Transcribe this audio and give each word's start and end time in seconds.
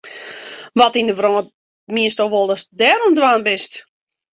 Wat 0.77 0.97
yn 0.99 1.09
de 1.09 1.15
wrâld 1.17 1.49
miensto 1.93 2.23
wol 2.33 2.47
datst 2.49 2.69
dêr 2.79 2.99
oan 3.05 3.13
it 3.15 3.17
dwaan 3.17 3.41
bist? 3.47 3.73